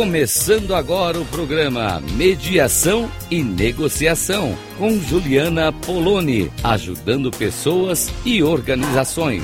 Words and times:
Começando 0.00 0.74
agora 0.74 1.20
o 1.20 1.26
programa 1.26 2.00
Mediação 2.16 3.06
e 3.30 3.42
Negociação 3.42 4.56
com 4.78 4.98
Juliana 4.98 5.70
Poloni, 5.74 6.50
ajudando 6.64 7.30
pessoas 7.30 8.08
e 8.24 8.42
organizações. 8.42 9.42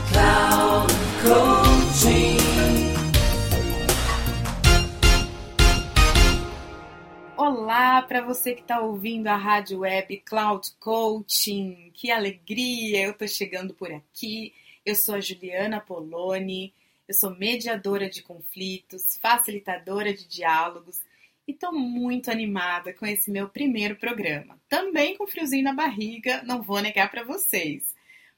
Olá 7.36 8.00
para 8.00 8.22
você 8.22 8.54
que 8.54 8.62
está 8.62 8.80
ouvindo 8.80 9.26
a 9.26 9.36
rádio 9.36 9.80
web 9.80 10.22
Cloud 10.24 10.68
Coaching. 10.80 11.90
Que 11.92 12.10
alegria! 12.10 13.04
Eu 13.04 13.10
estou 13.10 13.28
chegando 13.28 13.74
por 13.74 13.92
aqui. 13.92 14.54
Eu 14.86 14.94
sou 14.94 15.16
a 15.16 15.20
Juliana 15.20 15.80
Poloni 15.80 16.72
eu 17.08 17.14
sou 17.14 17.36
mediadora 17.36 18.10
de 18.10 18.22
conflitos, 18.22 19.16
facilitadora 19.20 20.12
de 20.12 20.26
diálogos 20.26 21.00
e 21.46 21.52
estou 21.52 21.72
muito 21.72 22.30
animada 22.30 22.92
com 22.92 23.06
esse 23.06 23.30
meu 23.30 23.48
primeiro 23.48 23.96
programa. 23.96 24.60
Também 24.68 25.16
com 25.16 25.26
friozinho 25.26 25.62
na 25.62 25.72
barriga, 25.72 26.42
não 26.42 26.62
vou 26.62 26.80
negar 26.80 27.10
para 27.10 27.22
vocês, 27.22 27.94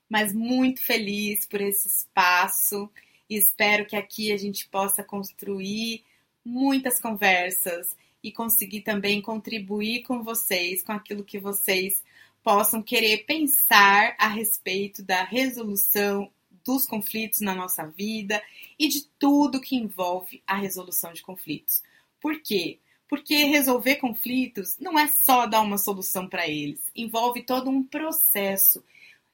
mas 0.09 0.35
muito 0.35 0.83
feliz 0.83 1.47
por 1.47 1.61
esse 1.61 1.89
espaço 1.89 2.91
e 3.29 3.37
espero 3.37 3.87
que 3.87 3.97
aqui 3.97 4.33
a 4.33 4.37
gente 4.37 4.69
possa 4.69 5.03
construir 5.03 6.05
muitas 6.45 7.01
conversas 7.01 7.97
e 8.23 8.31
conseguir 8.31 8.83
também 8.83 9.23
contribuir 9.23 10.03
com 10.03 10.23
vocês, 10.23 10.83
com 10.83 10.93
aquilo 10.93 11.25
que 11.25 11.39
vocês 11.39 12.03
possam 12.43 12.83
querer 12.83 13.25
pensar 13.25 14.15
a 14.19 14.29
respeito 14.29 15.03
da 15.03 15.23
resolução 15.23 16.31
dos 16.69 16.85
conflitos 16.85 17.41
na 17.41 17.55
nossa 17.55 17.87
vida 17.87 18.43
e 18.79 18.89
de 18.89 19.07
tudo 19.19 19.59
que 19.59 19.75
envolve 19.75 20.43
a 20.47 20.55
resolução 20.55 21.15
de 21.15 21.23
conflitos. 21.23 21.83
Por 22.21 22.43
quê? 22.43 22.79
Porque 23.09 23.45
resolver 23.45 23.97
conflitos 23.97 24.77
não 24.79 24.99
é 24.99 25.09
só 25.09 25.47
dar 25.47 25.63
uma 25.63 25.79
solução 25.79 26.29
para 26.29 26.47
eles, 26.47 26.93
envolve 26.95 27.43
todo 27.43 27.71
um 27.71 27.83
processo. 27.83 28.85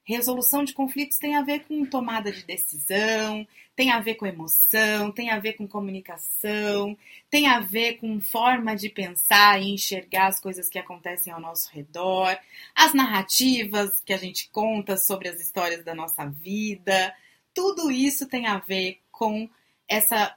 Resolução 0.05 0.63
de 0.63 0.73
conflitos 0.73 1.19
tem 1.19 1.35
a 1.35 1.43
ver 1.43 1.65
com 1.65 1.85
tomada 1.85 2.31
de 2.31 2.45
decisão, 2.45 3.45
tem 3.75 3.91
a 3.91 4.01
ver 4.01 4.15
com 4.15 4.27
emoção, 4.27 5.11
tem 5.11 5.31
a 5.31 5.39
ver 5.41 5.55
com 5.55 5.67
comunicação, 5.67 6.97
tem 7.29 7.49
a 7.49 7.59
ver 7.59 7.95
com 7.95 8.21
forma 8.21 8.77
de 8.77 8.89
pensar 8.89 9.61
e 9.61 9.73
enxergar 9.73 10.29
as 10.29 10.39
coisas 10.39 10.69
que 10.69 10.79
acontecem 10.79 11.33
ao 11.33 11.41
nosso 11.41 11.71
redor, 11.73 12.39
as 12.75 12.95
narrativas 12.95 14.01
que 14.05 14.13
a 14.13 14.19
gente 14.19 14.49
conta 14.51 14.97
sobre 14.97 15.29
as 15.29 15.41
histórias 15.41 15.83
da 15.83 15.95
nossa 15.95 16.27
vida, 16.27 17.15
tudo 17.55 17.91
isso 17.91 18.27
tem 18.27 18.47
a 18.47 18.59
ver 18.59 19.01
com 19.11 19.49
essa 19.89 20.37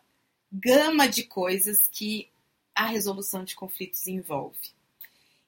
gama 0.52 1.08
de 1.08 1.24
coisas 1.24 1.88
que 1.92 2.30
a 2.74 2.86
resolução 2.86 3.44
de 3.44 3.56
conflitos 3.56 4.08
envolve. 4.08 4.78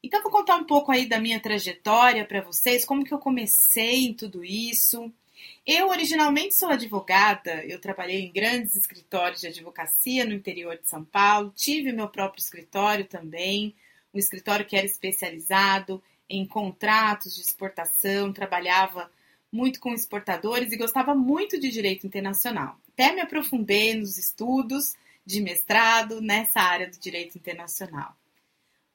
Então 0.01 0.21
vou 0.23 0.31
contar 0.31 0.55
um 0.55 0.63
pouco 0.63 0.91
aí 0.91 1.07
da 1.07 1.19
minha 1.19 1.39
trajetória 1.39 2.25
para 2.25 2.41
vocês, 2.41 2.85
como 2.85 3.03
que 3.03 3.13
eu 3.13 3.19
comecei 3.19 4.07
em 4.07 4.13
tudo 4.13 4.43
isso. 4.43 5.11
Eu 5.65 5.89
originalmente 5.89 6.55
sou 6.55 6.69
advogada, 6.69 7.63
eu 7.65 7.79
trabalhei 7.79 8.21
em 8.21 8.31
grandes 8.31 8.75
escritórios 8.75 9.41
de 9.41 9.47
advocacia 9.47 10.25
no 10.25 10.33
interior 10.33 10.77
de 10.77 10.89
São 10.89 11.03
Paulo, 11.03 11.53
tive 11.55 11.91
meu 11.91 12.07
próprio 12.07 12.41
escritório 12.41 13.05
também, 13.05 13.75
um 14.13 14.17
escritório 14.17 14.65
que 14.65 14.75
era 14.75 14.85
especializado 14.85 16.01
em 16.29 16.45
contratos 16.45 17.35
de 17.35 17.41
exportação, 17.41 18.33
trabalhava 18.33 19.11
muito 19.51 19.79
com 19.79 19.93
exportadores 19.93 20.71
e 20.71 20.77
gostava 20.77 21.15
muito 21.15 21.59
de 21.59 21.69
direito 21.69 22.05
internacional. 22.05 22.79
Até 22.93 23.13
me 23.13 23.21
aprofundei 23.21 23.95
nos 23.95 24.17
estudos 24.17 24.93
de 25.25 25.41
mestrado 25.41 26.21
nessa 26.21 26.59
área 26.59 26.89
do 26.89 26.99
direito 26.99 27.37
internacional. 27.37 28.15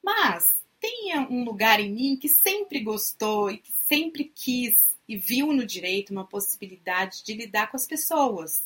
Mas 0.03 0.55
tem 0.81 1.19
um 1.31 1.45
lugar 1.45 1.81
em 1.81 1.91
mim 1.91 2.17
que 2.17 2.29
sempre 2.29 2.81
gostou 2.81 3.51
e 3.51 3.59
que 3.59 3.73
sempre 3.89 4.25
quis 4.25 4.95
e 5.09 5.17
viu 5.17 5.53
no 5.53 5.67
direito 5.67 6.11
uma 6.11 6.27
possibilidade 6.27 7.23
de 7.25 7.35
lidar 7.35 7.71
com 7.71 7.77
as 7.77 7.87
pessoas. 7.87 8.63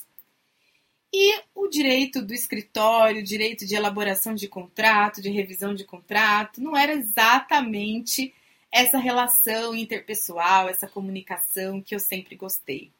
E 1.12 1.40
o 1.54 1.68
direito 1.68 2.20
do 2.20 2.34
escritório, 2.34 3.22
direito 3.22 3.64
de 3.64 3.74
elaboração 3.74 4.34
de 4.34 4.46
contrato, 4.46 5.22
de 5.22 5.30
revisão 5.30 5.74
de 5.74 5.84
contrato, 5.84 6.60
não 6.60 6.76
era 6.76 6.92
exatamente 6.92 8.34
essa 8.70 8.98
relação 8.98 9.74
interpessoal, 9.74 10.68
essa 10.68 10.86
comunicação 10.86 11.80
que 11.80 11.94
eu 11.94 12.00
sempre 12.00 12.36
gostei. 12.36 12.90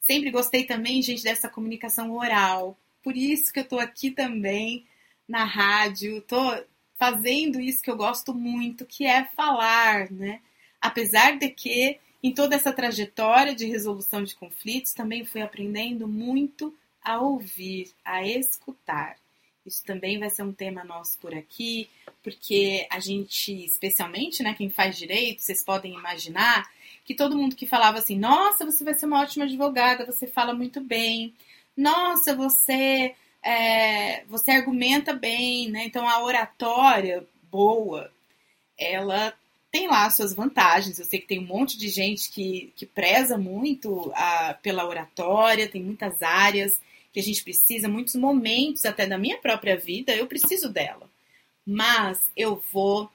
Sempre 0.00 0.30
gostei 0.30 0.64
também, 0.64 1.02
gente, 1.02 1.22
dessa 1.22 1.48
comunicação 1.48 2.12
oral. 2.16 2.78
Por 3.02 3.16
isso 3.16 3.52
que 3.52 3.60
eu 3.60 3.68
tô 3.68 3.78
aqui 3.78 4.10
também 4.10 4.86
na 5.26 5.44
rádio, 5.44 6.22
tô 6.22 6.38
fazendo 6.98 7.60
isso 7.60 7.82
que 7.82 7.90
eu 7.90 7.96
gosto 7.96 8.34
muito, 8.34 8.84
que 8.86 9.06
é 9.06 9.24
falar, 9.24 10.10
né? 10.10 10.40
Apesar 10.80 11.38
de 11.38 11.48
que 11.50 11.98
em 12.22 12.32
toda 12.32 12.56
essa 12.56 12.72
trajetória 12.72 13.54
de 13.54 13.66
resolução 13.66 14.24
de 14.24 14.34
conflitos 14.34 14.92
também 14.92 15.24
fui 15.24 15.40
aprendendo 15.40 16.08
muito 16.08 16.74
a 17.02 17.20
ouvir, 17.20 17.92
a 18.04 18.26
escutar. 18.26 19.16
Isso 19.68 19.84
também 19.84 20.18
vai 20.18 20.30
ser 20.30 20.42
um 20.42 20.52
tema 20.52 20.82
nosso 20.82 21.18
por 21.18 21.34
aqui, 21.34 21.88
porque 22.22 22.86
a 22.90 22.98
gente, 22.98 23.52
especialmente, 23.64 24.42
né, 24.42 24.54
quem 24.54 24.70
faz 24.70 24.96
direito, 24.96 25.42
vocês 25.42 25.62
podem 25.62 25.94
imaginar 25.94 26.68
que 27.04 27.14
todo 27.14 27.36
mundo 27.36 27.54
que 27.54 27.66
falava 27.66 27.98
assim: 27.98 28.18
"Nossa, 28.18 28.64
você 28.64 28.82
vai 28.82 28.94
ser 28.94 29.06
uma 29.06 29.20
ótima 29.20 29.44
advogada, 29.44 30.06
você 30.06 30.26
fala 30.26 30.54
muito 30.54 30.80
bem. 30.80 31.34
Nossa, 31.76 32.34
você 32.34 33.14
é, 33.42 34.24
você 34.24 34.50
argumenta 34.50 35.12
bem, 35.12 35.70
né? 35.70 35.84
Então 35.84 36.08
a 36.08 36.22
oratória 36.22 37.26
boa, 37.50 38.10
ela 38.76 39.32
tem 39.70 39.86
lá 39.88 40.08
suas 40.10 40.34
vantagens. 40.34 40.98
Eu 40.98 41.04
sei 41.04 41.20
que 41.20 41.26
tem 41.26 41.38
um 41.38 41.46
monte 41.46 41.78
de 41.78 41.88
gente 41.88 42.30
que, 42.30 42.72
que 42.76 42.86
preza 42.86 43.36
muito 43.38 44.10
a, 44.14 44.54
pela 44.62 44.86
oratória, 44.86 45.68
tem 45.68 45.82
muitas 45.82 46.22
áreas 46.22 46.80
que 47.18 47.20
a 47.20 47.24
gente 47.24 47.42
precisa, 47.42 47.88
muitos 47.88 48.14
momentos 48.14 48.84
até 48.84 49.04
da 49.04 49.18
minha 49.18 49.38
própria 49.38 49.76
vida, 49.76 50.14
eu 50.14 50.28
preciso 50.28 50.68
dela. 50.68 51.10
Mas 51.66 52.20
eu 52.36 52.62
vou 52.72 53.10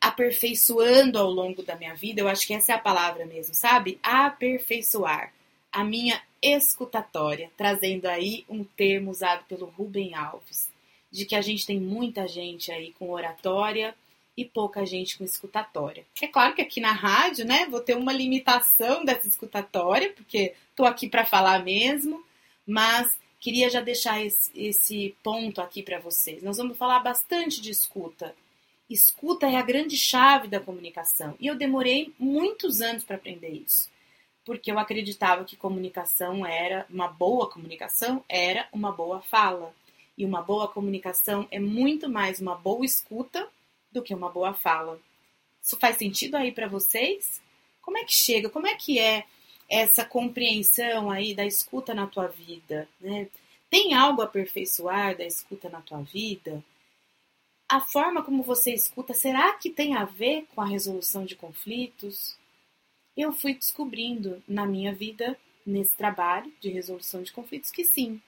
aperfeiçoando 0.00 1.18
ao 1.18 1.28
longo 1.28 1.60
da 1.60 1.74
minha 1.74 1.96
vida, 1.96 2.20
eu 2.20 2.28
acho 2.28 2.46
que 2.46 2.54
essa 2.54 2.70
é 2.70 2.74
a 2.76 2.78
palavra 2.78 3.26
mesmo, 3.26 3.52
sabe? 3.52 3.98
Aperfeiçoar 4.00 5.34
a 5.72 5.82
minha 5.82 6.22
escutatória, 6.40 7.50
trazendo 7.56 8.06
aí 8.06 8.44
um 8.48 8.62
termo 8.62 9.10
usado 9.10 9.44
pelo 9.48 9.66
Rubem 9.66 10.14
Alves, 10.14 10.70
de 11.10 11.24
que 11.24 11.34
a 11.34 11.40
gente 11.40 11.66
tem 11.66 11.80
muita 11.80 12.28
gente 12.28 12.70
aí 12.70 12.94
com 12.96 13.10
oratória 13.10 13.92
e 14.36 14.44
pouca 14.44 14.86
gente 14.86 15.18
com 15.18 15.24
escutatória. 15.24 16.06
É 16.22 16.28
claro 16.28 16.54
que 16.54 16.62
aqui 16.62 16.80
na 16.80 16.92
rádio, 16.92 17.44
né, 17.44 17.66
vou 17.68 17.80
ter 17.80 17.96
uma 17.96 18.12
limitação 18.12 19.04
dessa 19.04 19.26
escutatória, 19.26 20.12
porque 20.12 20.54
tô 20.76 20.84
aqui 20.84 21.08
para 21.08 21.24
falar 21.24 21.64
mesmo, 21.64 22.24
mas 22.68 23.18
queria 23.40 23.70
já 23.70 23.80
deixar 23.80 24.22
esse, 24.22 24.50
esse 24.54 25.16
ponto 25.22 25.60
aqui 25.62 25.82
para 25.82 25.98
vocês. 25.98 26.42
Nós 26.42 26.58
vamos 26.58 26.76
falar 26.76 27.00
bastante 27.00 27.62
de 27.62 27.70
escuta. 27.70 28.34
Escuta 28.90 29.46
é 29.46 29.56
a 29.56 29.62
grande 29.62 29.96
chave 29.96 30.48
da 30.48 30.60
comunicação 30.60 31.34
e 31.40 31.46
eu 31.46 31.56
demorei 31.56 32.12
muitos 32.18 32.82
anos 32.82 33.04
para 33.04 33.16
aprender 33.16 33.50
isso, 33.50 33.88
porque 34.44 34.70
eu 34.70 34.78
acreditava 34.78 35.44
que 35.44 35.56
comunicação 35.56 36.44
era 36.44 36.86
uma 36.90 37.08
boa 37.08 37.50
comunicação, 37.50 38.22
era 38.28 38.68
uma 38.72 38.92
boa 38.92 39.20
fala. 39.22 39.74
E 40.16 40.24
uma 40.24 40.42
boa 40.42 40.66
comunicação 40.66 41.46
é 41.48 41.60
muito 41.60 42.08
mais 42.08 42.40
uma 42.40 42.56
boa 42.56 42.84
escuta 42.84 43.48
do 43.92 44.02
que 44.02 44.12
uma 44.12 44.28
boa 44.28 44.52
fala. 44.52 45.00
Isso 45.62 45.78
faz 45.78 45.96
sentido 45.96 46.34
aí 46.34 46.50
para 46.50 46.66
vocês? 46.66 47.40
Como 47.80 47.96
é 47.96 48.04
que 48.04 48.14
chega? 48.14 48.50
Como 48.50 48.66
é 48.66 48.74
que 48.74 48.98
é 48.98 49.24
essa 49.68 50.04
compreensão 50.04 51.10
aí 51.10 51.34
da 51.34 51.44
escuta 51.44 51.92
na 51.94 52.06
tua 52.06 52.26
vida, 52.26 52.88
né? 53.00 53.28
Tem 53.68 53.92
algo 53.92 54.22
a 54.22 54.24
aperfeiçoar 54.24 55.16
da 55.16 55.24
escuta 55.24 55.68
na 55.68 55.82
tua 55.82 56.00
vida? 56.02 56.64
A 57.68 57.80
forma 57.80 58.22
como 58.22 58.42
você 58.42 58.72
escuta, 58.72 59.12
será 59.12 59.52
que 59.54 59.68
tem 59.68 59.94
a 59.94 60.06
ver 60.06 60.46
com 60.54 60.62
a 60.62 60.66
resolução 60.66 61.26
de 61.26 61.36
conflitos? 61.36 62.34
Eu 63.14 63.30
fui 63.30 63.52
descobrindo 63.52 64.42
na 64.48 64.64
minha 64.64 64.94
vida, 64.94 65.38
nesse 65.66 65.94
trabalho 65.94 66.50
de 66.62 66.70
resolução 66.70 67.22
de 67.22 67.30
conflitos, 67.30 67.70
que 67.70 67.84
sim. 67.84 68.22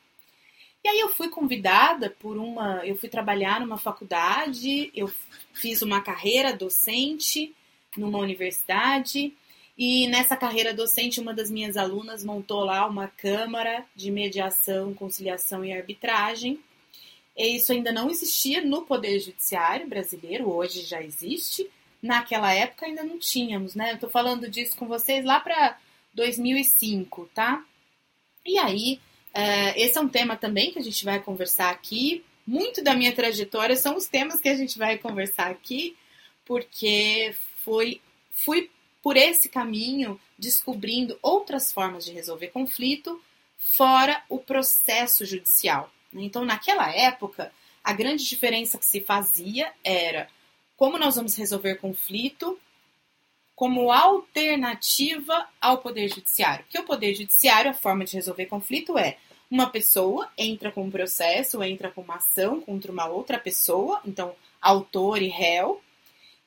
E 0.85 0.88
aí 0.88 1.00
eu 1.00 1.09
fui 1.09 1.31
convidada 1.31 2.11
por 2.11 2.37
uma, 2.37 2.85
eu 2.87 2.97
fui 2.97 3.09
trabalhar 3.09 3.61
numa 3.61 3.79
faculdade, 3.79 4.91
eu 4.94 5.11
fiz 5.55 5.81
uma 5.81 6.03
carreira 6.03 6.55
docente 6.55 7.55
numa 7.97 8.19
universidade 8.19 9.35
e 9.82 10.06
nessa 10.09 10.37
carreira 10.37 10.75
docente, 10.75 11.23
uma 11.23 11.32
das 11.32 11.50
minhas 11.50 11.75
alunas 11.75 12.23
montou 12.23 12.62
lá 12.62 12.87
uma 12.87 13.09
câmara 13.09 13.82
de 13.97 14.11
mediação, 14.11 14.93
conciliação 14.93 15.65
e 15.65 15.73
arbitragem. 15.73 16.61
E 17.35 17.56
isso 17.56 17.73
ainda 17.73 17.91
não 17.91 18.11
existia 18.11 18.62
no 18.62 18.82
Poder 18.82 19.19
Judiciário 19.19 19.88
brasileiro, 19.88 20.50
hoje 20.50 20.82
já 20.82 21.03
existe. 21.03 21.67
Naquela 22.03 22.53
época 22.53 22.85
ainda 22.85 23.03
não 23.03 23.19
tínhamos, 23.19 23.75
né? 23.75 23.93
Eu 23.93 23.99
tô 23.99 24.11
falando 24.11 24.50
disso 24.50 24.77
com 24.77 24.87
vocês 24.87 25.25
lá 25.25 25.41
para 25.41 25.79
2005, 26.12 27.31
tá? 27.35 27.65
E 28.44 28.59
aí, 28.59 29.00
é, 29.32 29.82
esse 29.82 29.97
é 29.97 30.00
um 30.03 30.11
tema 30.11 30.37
também 30.37 30.73
que 30.73 30.79
a 30.79 30.82
gente 30.82 31.06
vai 31.06 31.21
conversar 31.21 31.71
aqui, 31.71 32.23
muito 32.47 32.85
da 32.85 32.94
minha 32.94 33.15
trajetória 33.15 33.77
são 33.77 33.97
os 33.97 34.05
temas 34.05 34.41
que 34.41 34.49
a 34.50 34.56
gente 34.56 34.77
vai 34.77 34.99
conversar 34.99 35.50
aqui, 35.50 35.97
porque 36.44 37.35
foi, 37.65 37.99
fui 38.35 38.69
por 39.02 39.17
esse 39.17 39.49
caminho 39.49 40.20
descobrindo 40.38 41.19
outras 41.23 41.73
formas 41.73 42.05
de 42.05 42.12
resolver 42.12 42.49
conflito 42.49 43.20
fora 43.58 44.23
o 44.29 44.38
processo 44.38 45.25
judicial. 45.25 45.93
Então, 46.12 46.44
naquela 46.44 46.91
época, 46.94 47.52
a 47.85 47.93
grande 47.93 48.25
diferença 48.25 48.79
que 48.79 48.87
se 48.87 49.00
fazia 49.00 49.73
era 49.85 50.29
como 50.76 50.99
nós 50.99 51.17
vamos 51.17 51.35
resolver 51.37 51.76
conflito 51.76 52.58
como 53.55 53.93
alternativa 53.93 55.46
ao 55.61 55.79
Poder 55.79 56.08
Judiciário. 56.08 56.64
Que 56.70 56.79
o 56.79 56.85
Poder 56.85 57.14
Judiciário, 57.14 57.70
a 57.70 57.75
forma 57.75 58.06
de 58.06 58.17
resolver 58.17 58.46
conflito 58.46 58.96
é 58.96 59.19
uma 59.50 59.69
pessoa 59.69 60.31
entra 60.38 60.73
com 60.73 60.85
um 60.85 60.91
processo, 60.91 61.62
entra 61.62 61.91
com 61.91 62.00
uma 62.00 62.17
ação 62.17 62.61
contra 62.62 62.91
uma 62.91 63.06
outra 63.06 63.38
pessoa, 63.38 64.00
então 64.06 64.35
autor 64.62 65.20
e 65.20 65.29
réu, 65.29 65.82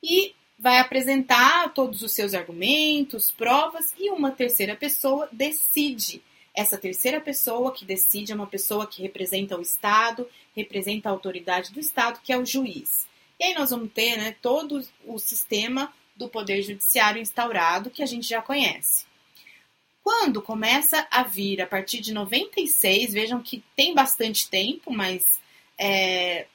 e 0.01 0.33
vai 0.57 0.79
apresentar 0.79 1.73
todos 1.73 2.01
os 2.01 2.11
seus 2.11 2.33
argumentos, 2.33 3.31
provas, 3.31 3.93
e 3.97 4.09
uma 4.09 4.31
terceira 4.31 4.75
pessoa 4.75 5.27
decide. 5.31 6.21
Essa 6.55 6.77
terceira 6.77 7.19
pessoa 7.19 7.73
que 7.73 7.83
decide 7.83 8.31
é 8.31 8.35
uma 8.35 8.47
pessoa 8.47 8.85
que 8.85 9.01
representa 9.01 9.57
o 9.57 9.61
Estado, 9.61 10.27
representa 10.55 11.09
a 11.09 11.11
autoridade 11.11 11.71
do 11.71 11.79
Estado, 11.79 12.19
que 12.23 12.31
é 12.31 12.37
o 12.37 12.45
juiz. 12.45 13.07
E 13.39 13.45
aí 13.45 13.53
nós 13.55 13.71
vamos 13.71 13.91
ter 13.91 14.17
né, 14.17 14.35
todo 14.41 14.81
o 15.05 15.17
sistema 15.17 15.91
do 16.15 16.29
Poder 16.29 16.61
Judiciário 16.61 17.21
instaurado, 17.21 17.89
que 17.89 18.03
a 18.03 18.05
gente 18.05 18.27
já 18.27 18.41
conhece. 18.41 19.05
Quando 20.03 20.41
começa 20.41 21.07
a 21.09 21.23
vir, 21.23 21.61
a 21.61 21.67
partir 21.67 22.01
de 22.01 22.13
96, 22.13 23.13
vejam 23.13 23.41
que 23.41 23.63
tem 23.75 23.95
bastante 23.95 24.49
tempo, 24.49 24.91
mas 24.91 25.39
é, 25.77 26.45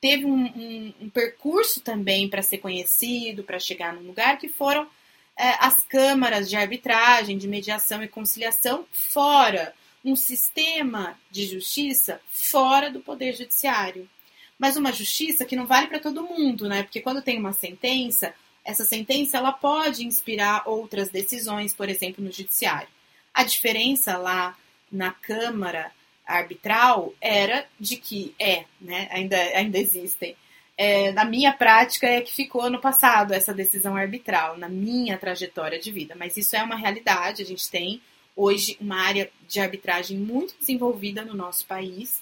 teve 0.00 0.24
um, 0.24 0.44
um, 0.44 0.94
um, 1.02 1.10
percurso 1.10 1.80
também 1.80 2.28
para 2.28 2.42
ser 2.42 2.58
conhecido, 2.58 3.42
para 3.42 3.58
chegar 3.58 3.92
num 3.94 4.06
lugar, 4.06 4.38
que 4.38 4.48
foram 4.48 4.88
é, 5.36 5.56
as 5.60 5.82
câmaras 5.84 6.48
de 6.48 6.56
arbitragem, 6.56 7.38
de 7.38 7.48
mediação 7.48 8.02
e 8.02 8.08
conciliação, 8.08 8.86
fora 8.92 9.74
um 10.04 10.14
sistema 10.14 11.18
de 11.30 11.46
justiça 11.46 12.20
fora 12.30 12.90
do 12.90 13.00
Poder 13.00 13.34
Judiciário. 13.34 14.08
Mas 14.56 14.76
uma 14.76 14.92
justiça 14.92 15.44
que 15.44 15.56
não 15.56 15.66
vale 15.66 15.88
para 15.88 15.98
todo 15.98 16.22
mundo, 16.22 16.68
né? 16.68 16.84
Porque 16.84 17.00
quando 17.00 17.20
tem 17.20 17.38
uma 17.38 17.52
sentença, 17.52 18.32
essa 18.64 18.84
sentença 18.84 19.36
ela 19.36 19.52
pode 19.52 20.06
inspirar 20.06 20.62
outras 20.66 21.10
decisões, 21.10 21.74
por 21.74 21.88
exemplo, 21.88 22.24
no 22.24 22.32
judiciário. 22.32 22.88
A 23.34 23.42
diferença 23.42 24.16
lá 24.16 24.56
na 24.90 25.10
Câmara 25.10 25.92
arbitral 26.26 27.14
era 27.20 27.66
de 27.78 27.96
que 27.96 28.34
é, 28.38 28.64
né, 28.80 29.08
ainda, 29.10 29.36
ainda 29.36 29.78
existem. 29.78 30.36
É, 30.76 31.10
na 31.12 31.24
minha 31.24 31.52
prática 31.52 32.06
é 32.06 32.20
que 32.20 32.34
ficou 32.34 32.68
no 32.68 32.80
passado 32.80 33.32
essa 33.32 33.54
decisão 33.54 33.96
arbitral, 33.96 34.58
na 34.58 34.68
minha 34.68 35.16
trajetória 35.16 35.78
de 35.78 35.90
vida. 35.90 36.14
Mas 36.18 36.36
isso 36.36 36.56
é 36.56 36.62
uma 36.62 36.76
realidade, 36.76 37.42
a 37.42 37.46
gente 37.46 37.70
tem 37.70 38.02
hoje 38.34 38.76
uma 38.78 39.00
área 39.00 39.30
de 39.48 39.60
arbitragem 39.60 40.18
muito 40.18 40.54
desenvolvida 40.58 41.24
no 41.24 41.32
nosso 41.32 41.64
país, 41.66 42.20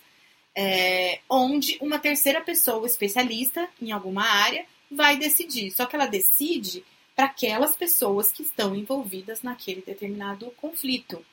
é, 0.54 1.18
onde 1.28 1.76
uma 1.80 1.98
terceira 1.98 2.40
pessoa 2.40 2.86
especialista 2.86 3.68
em 3.82 3.90
alguma 3.90 4.22
área 4.22 4.64
vai 4.88 5.16
decidir. 5.16 5.72
Só 5.72 5.86
que 5.86 5.96
ela 5.96 6.06
decide 6.06 6.84
para 7.16 7.26
aquelas 7.26 7.76
pessoas 7.76 8.30
que 8.30 8.42
estão 8.42 8.74
envolvidas 8.74 9.42
naquele 9.42 9.82
determinado 9.82 10.52
conflito. 10.52 11.24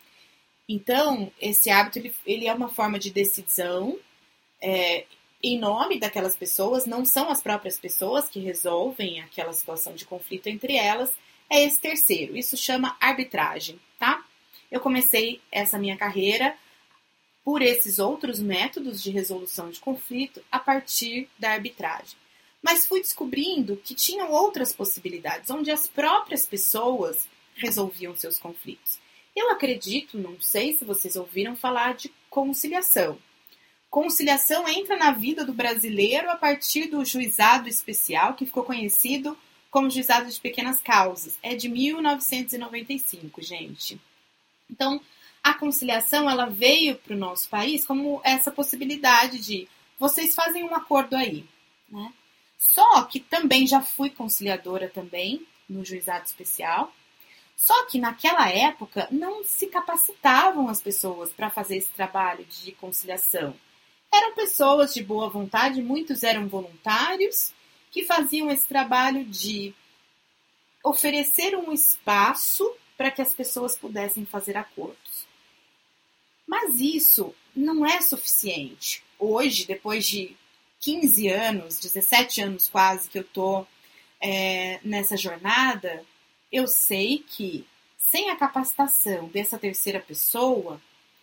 Então, 0.73 1.31
esse 1.41 1.69
hábito 1.69 1.99
ele, 1.99 2.15
ele 2.25 2.47
é 2.47 2.53
uma 2.53 2.69
forma 2.69 2.97
de 2.97 3.11
decisão 3.11 3.99
é, 4.61 5.05
em 5.43 5.59
nome 5.59 5.99
daquelas 5.99 6.35
pessoas, 6.35 6.85
não 6.85 7.03
são 7.03 7.29
as 7.29 7.41
próprias 7.41 7.77
pessoas 7.79 8.29
que 8.29 8.39
resolvem 8.39 9.19
aquela 9.19 9.51
situação 9.51 9.93
de 9.93 10.05
conflito 10.05 10.47
entre 10.47 10.75
elas, 10.75 11.11
é 11.49 11.63
esse 11.63 11.79
terceiro. 11.79 12.37
Isso 12.37 12.55
chama 12.55 12.95
arbitragem, 13.01 13.79
tá? 13.99 14.23
Eu 14.71 14.79
comecei 14.79 15.41
essa 15.51 15.77
minha 15.77 15.97
carreira 15.97 16.55
por 17.43 17.61
esses 17.61 17.99
outros 17.99 18.39
métodos 18.39 19.01
de 19.01 19.09
resolução 19.09 19.69
de 19.69 19.79
conflito 19.79 20.41
a 20.51 20.59
partir 20.59 21.27
da 21.37 21.51
arbitragem 21.51 22.21
mas 22.61 22.85
fui 22.85 23.01
descobrindo 23.01 23.77
que 23.77 23.95
tinham 23.95 24.31
outras 24.31 24.71
possibilidades, 24.71 25.49
onde 25.49 25.71
as 25.71 25.87
próprias 25.87 26.45
pessoas 26.45 27.27
resolviam 27.55 28.15
seus 28.15 28.37
conflitos. 28.37 28.99
Eu 29.35 29.49
acredito, 29.51 30.17
não 30.17 30.39
sei 30.39 30.73
se 30.73 30.83
vocês 30.83 31.15
ouviram 31.15 31.55
falar 31.55 31.93
de 31.93 32.11
conciliação. 32.29 33.17
Conciliação 33.89 34.67
entra 34.67 34.95
na 34.97 35.11
vida 35.11 35.43
do 35.45 35.53
brasileiro 35.53 36.29
a 36.29 36.35
partir 36.35 36.87
do 36.87 37.03
juizado 37.03 37.67
especial, 37.67 38.33
que 38.35 38.45
ficou 38.45 38.63
conhecido 38.63 39.37
como 39.69 39.89
juizado 39.89 40.29
de 40.29 40.39
pequenas 40.39 40.81
causas. 40.81 41.37
É 41.41 41.55
de 41.55 41.69
1995, 41.69 43.41
gente. 43.41 43.99
Então, 44.69 45.01
a 45.43 45.53
conciliação 45.53 46.29
ela 46.29 46.45
veio 46.45 46.95
para 46.95 47.15
o 47.15 47.19
nosso 47.19 47.49
país 47.49 47.85
como 47.85 48.21
essa 48.23 48.51
possibilidade 48.51 49.39
de 49.39 49.67
vocês 49.97 50.35
fazem 50.35 50.63
um 50.63 50.75
acordo 50.75 51.15
aí, 51.15 51.45
né? 51.89 52.13
Só 52.57 53.03
que 53.03 53.19
também 53.19 53.65
já 53.65 53.81
fui 53.81 54.09
conciliadora 54.09 54.87
também 54.87 55.45
no 55.67 55.83
juizado 55.83 56.25
especial. 56.25 56.93
Só 57.55 57.85
que 57.85 57.99
naquela 57.99 58.49
época 58.49 59.07
não 59.11 59.43
se 59.43 59.67
capacitavam 59.67 60.67
as 60.67 60.81
pessoas 60.81 61.31
para 61.31 61.49
fazer 61.49 61.77
esse 61.77 61.91
trabalho 61.91 62.45
de 62.45 62.71
conciliação. 62.73 63.55
Eram 64.11 64.33
pessoas 64.33 64.93
de 64.93 65.03
boa 65.03 65.29
vontade, 65.29 65.81
muitos 65.81 66.23
eram 66.23 66.47
voluntários 66.47 67.53
que 67.91 68.03
faziam 68.03 68.49
esse 68.49 68.67
trabalho 68.67 69.23
de 69.25 69.73
oferecer 70.83 71.55
um 71.55 71.71
espaço 71.71 72.69
para 72.97 73.11
que 73.11 73.21
as 73.21 73.33
pessoas 73.33 73.77
pudessem 73.77 74.25
fazer 74.25 74.57
acordos. 74.57 75.25
Mas 76.47 76.79
isso 76.79 77.33
não 77.55 77.85
é 77.85 78.01
suficiente. 78.01 79.03
Hoje, 79.17 79.65
depois 79.65 80.05
de 80.05 80.35
15 80.79 81.27
anos, 81.29 81.79
17 81.79 82.41
anos 82.41 82.67
quase 82.67 83.09
que 83.09 83.19
eu 83.19 83.23
tô 83.23 83.65
é, 84.19 84.79
nessa 84.83 85.15
jornada, 85.15 86.03
eu 86.51 86.67
sei 86.67 87.23
que 87.27 87.65
sem 87.97 88.29
a 88.29 88.35
capacitação 88.35 89.27
dessa 89.29 89.57
terceira 89.57 89.99
pessoa, 89.99 90.81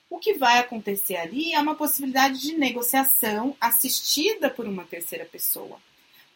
o 0.09 0.19
que 0.19 0.35
vai 0.35 0.59
acontecer 0.59 1.17
ali 1.17 1.53
é 1.53 1.61
uma 1.61 1.75
possibilidade 1.75 2.41
de 2.41 2.57
negociação 2.57 3.55
assistida 3.61 4.49
por 4.49 4.67
uma 4.67 4.85
terceira 4.85 5.27
pessoa. 5.27 5.79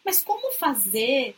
Mas 0.05 0.21
como 0.21 0.53
fazer 0.53 1.35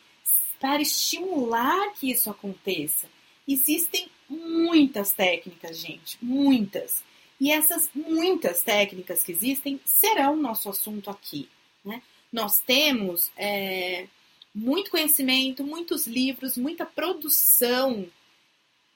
para 0.60 0.82
estimular 0.82 1.94
que 1.94 2.12
isso 2.12 2.30
aconteça? 2.30 3.08
Existem 3.48 4.10
muitas 4.28 5.12
técnicas, 5.12 5.78
gente, 5.78 6.18
muitas. 6.22 7.04
E 7.40 7.52
essas 7.52 7.90
muitas 7.94 8.64
técnicas 8.64 9.24
que 9.24 9.32
existem 9.32 9.80
serão 9.86 10.36
nosso 10.36 10.70
assunto 10.70 11.10
aqui. 11.10 11.48
Né? 11.84 12.02
Nós 12.32 12.60
temos 12.60 13.32
é, 13.38 14.08
muito 14.56 14.90
conhecimento, 14.90 15.66
muitos 15.66 16.08
livros, 16.08 16.56
muita 16.56 16.86
produção, 16.86 18.08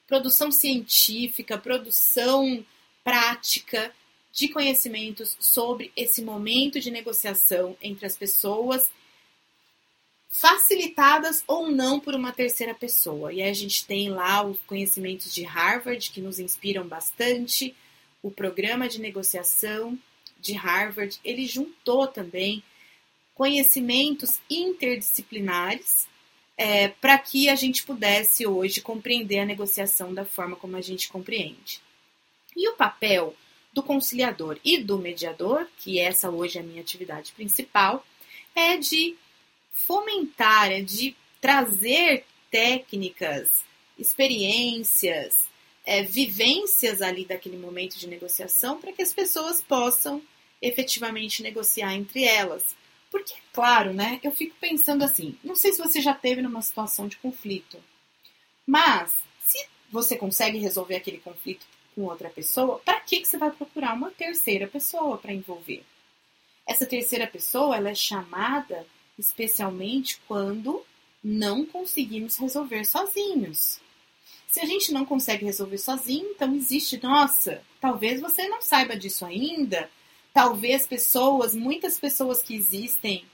produção 0.08 0.52
científica, 0.52 1.58
produção 1.58 2.66
prática 3.04 3.94
de 4.32 4.48
conhecimentos 4.48 5.36
sobre 5.38 5.92
esse 5.98 6.22
momento 6.22 6.80
de 6.80 6.90
negociação 6.90 7.76
entre 7.82 8.06
as 8.06 8.16
pessoas, 8.16 8.90
facilitadas 10.30 11.44
ou 11.46 11.70
não 11.70 12.00
por 12.00 12.16
uma 12.16 12.32
terceira 12.32 12.74
pessoa. 12.74 13.34
E 13.34 13.42
aí 13.42 13.50
a 13.50 13.54
gente 13.54 13.86
tem 13.86 14.10
lá 14.10 14.42
os 14.42 14.58
conhecimentos 14.62 15.34
de 15.34 15.44
Harvard 15.44 16.10
que 16.12 16.22
nos 16.22 16.40
inspiram 16.40 16.88
bastante, 16.88 17.76
o 18.22 18.32
programa 18.32 18.88
de 18.88 19.02
negociação 19.02 19.98
de 20.40 20.54
Harvard, 20.54 21.20
ele 21.24 21.46
juntou 21.46 22.08
também 22.08 22.64
conhecimentos 23.40 24.42
interdisciplinares 24.50 26.10
é, 26.58 26.90
para 26.90 27.18
que 27.18 27.48
a 27.48 27.56
gente 27.56 27.84
pudesse 27.84 28.46
hoje 28.46 28.82
compreender 28.82 29.40
a 29.40 29.46
negociação 29.46 30.14
da 30.14 30.26
forma 30.26 30.58
como 30.58 30.76
a 30.76 30.82
gente 30.82 31.08
compreende. 31.08 31.80
E 32.54 32.68
o 32.68 32.76
papel 32.76 33.34
do 33.72 33.82
conciliador 33.82 34.60
e 34.62 34.78
do 34.80 34.98
mediador, 34.98 35.66
que 35.78 36.00
essa 36.00 36.30
hoje 36.30 36.58
é 36.58 36.62
a 36.62 36.66
minha 36.66 36.82
atividade 36.82 37.32
principal, 37.32 38.06
é 38.54 38.76
de 38.76 39.16
fomentar, 39.72 40.70
é 40.70 40.82
de 40.82 41.16
trazer 41.40 42.26
técnicas, 42.52 43.50
experiências, 43.98 45.48
é, 45.86 46.04
vivências 46.04 47.02
ali 47.02 47.24
daquele 47.24 47.56
momento 47.56 47.98
de 47.98 48.06
negociação 48.06 48.82
para 48.82 48.92
que 48.92 49.02
as 49.02 49.14
pessoas 49.14 49.62
possam 49.62 50.22
efetivamente 50.62 51.42
negociar 51.42 51.94
entre 51.96 52.26
elas. 52.26 52.78
Porque, 53.10 53.34
claro, 53.52 53.94
né? 53.94 54.20
Eu 54.24 54.32
fico 54.32 54.56
pensando 54.60 55.04
assim, 55.04 55.38
não 55.44 55.56
sei 55.56 55.74
se 55.74 55.82
você 55.82 56.02
já 56.02 56.14
teve 56.14 56.42
numa 56.42 56.62
situação 56.62 57.08
de 57.08 57.18
conflito, 57.18 57.82
mas 58.66 59.16
se 59.46 59.66
você 59.92 60.16
consegue 60.16 60.58
resolver 60.60 60.96
aquele 60.96 61.18
conflito 61.18 61.66
com 61.96 62.04
outra 62.04 62.30
pessoa, 62.30 62.80
para 62.80 63.00
que, 63.00 63.22
que 63.22 63.28
você 63.28 63.38
vai 63.38 63.52
procurar 63.52 63.94
uma 63.94 64.12
terceira 64.12 64.68
pessoa 64.68 65.18
para 65.18 65.34
envolver? 65.34 65.84
Essa 66.68 66.86
terceira 66.86 67.26
pessoa 67.26 67.76
ela 67.76 67.90
é 67.90 67.96
chamada 67.96 68.86
especialmente 69.18 70.20
quando 70.28 70.86
não 71.22 71.66
conseguimos 71.66 72.38
resolver 72.38 72.86
sozinhos. 72.86 73.80
Se 74.48 74.60
a 74.62 74.66
gente 74.66 74.92
não 74.92 75.06
consegue 75.06 75.46
resolver 75.46 75.78
sozinho, 75.78 76.32
então 76.32 76.56
existe, 76.56 77.02
nossa, 77.04 77.62
talvez 77.82 78.22
você 78.22 78.48
não 78.48 78.62
saiba 78.62 78.96
disso 78.96 79.26
ainda, 79.26 79.90
talvez 80.34 80.88
pessoas, 80.88 81.56
muitas 81.56 82.00
pessoas 82.00 82.42
que 82.42 82.56
existem, 82.56 83.26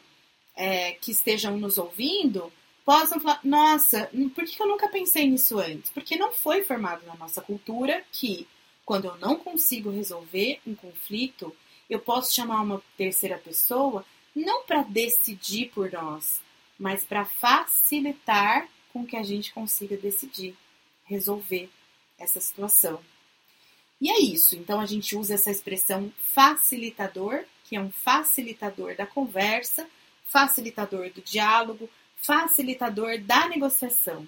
é, 0.56 0.94
que 0.94 1.12
estejam 1.12 1.58
nos 1.58 1.78
ouvindo, 1.78 2.52
possam 2.86 3.20
falar, 3.20 3.40
nossa, 3.44 4.10
por 4.34 4.46
que 4.46 4.62
eu 4.62 4.68
nunca 4.68 4.88
pensei 4.88 5.28
nisso 5.30 5.60
antes? 5.60 5.90
Porque 5.92 6.16
não 6.16 6.32
foi 6.32 6.64
formado 6.64 7.06
na 7.06 7.16
nossa 7.16 7.42
cultura 7.42 8.04
que, 8.12 8.48
quando 8.86 9.06
eu 9.06 9.18
não 9.18 9.36
consigo 9.38 9.90
resolver 9.90 10.60
um 10.66 10.76
conflito, 10.76 11.56
eu 11.90 12.00
posso 12.00 12.34
chamar 12.34 12.62
uma 12.62 12.82
terceira 12.96 13.38
pessoa 13.38 14.06
não 14.36 14.64
para 14.64 14.84
decidir 14.84 15.72
por 15.74 15.92
nós, 15.92 16.42
mas 16.78 17.04
para 17.04 17.26
facilitar 17.26 18.68
com 18.92 19.06
que 19.06 19.16
a 19.16 19.24
gente 19.24 19.54
consiga 19.54 19.96
decidir, 19.98 20.56
resolver 21.06 21.70
essa 22.18 22.40
situação. 22.40 23.00
E 24.02 24.12
é 24.12 24.20
isso. 24.20 24.56
Então 24.56 24.80
a 24.80 24.86
gente 24.86 25.16
usa 25.16 25.36
essa 25.36 25.52
expressão 25.52 26.12
facilitador, 26.34 27.46
que 27.64 27.76
é 27.76 27.82
um 27.82 27.92
facilitador 27.92 28.96
da 28.96 29.06
conversa, 29.06 29.88
facilitador 30.26 31.10
do 31.12 31.22
diálogo, 31.22 31.90
facilitador 32.18 33.20
da 33.22 33.48
negociação, 33.48 34.28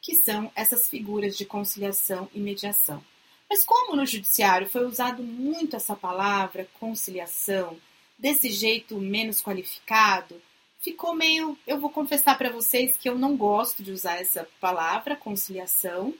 que 0.00 0.14
são 0.14 0.50
essas 0.54 0.88
figuras 0.88 1.36
de 1.36 1.44
conciliação 1.44 2.28
e 2.34 2.40
mediação. 2.40 3.04
Mas 3.48 3.64
como 3.64 3.96
no 3.96 4.04
judiciário 4.04 4.68
foi 4.68 4.84
usado 4.84 5.22
muito 5.22 5.76
essa 5.76 5.96
palavra 5.96 6.68
conciliação, 6.78 7.78
desse 8.18 8.50
jeito 8.50 8.98
menos 8.98 9.40
qualificado, 9.40 10.40
ficou 10.80 11.14
meio. 11.14 11.56
Eu 11.66 11.78
vou 11.78 11.90
confessar 11.90 12.36
para 12.36 12.50
vocês 12.50 12.96
que 12.96 13.08
eu 13.08 13.16
não 13.16 13.36
gosto 13.36 13.82
de 13.82 13.92
usar 13.92 14.16
essa 14.16 14.46
palavra 14.60 15.16
conciliação, 15.16 16.14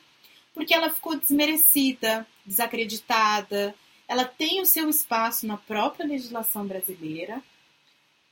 porque 0.59 0.75
ela 0.75 0.91
ficou 0.91 1.17
desmerecida, 1.17 2.27
desacreditada. 2.45 3.73
Ela 4.09 4.25
tem 4.25 4.61
o 4.61 4.67
seu 4.67 4.91
espaço 4.91 5.47
na 5.47 5.57
própria 5.57 6.05
legislação 6.05 6.67
brasileira. 6.67 7.41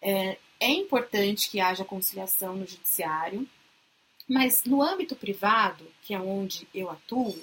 É, 0.02 0.36
é 0.58 0.68
importante 0.70 1.48
que 1.48 1.60
haja 1.60 1.84
conciliação 1.84 2.56
no 2.56 2.66
judiciário, 2.66 3.48
mas 4.28 4.64
no 4.64 4.82
âmbito 4.82 5.14
privado, 5.14 5.86
que 6.02 6.14
é 6.14 6.18
onde 6.18 6.66
eu 6.74 6.90
atuo, 6.90 7.38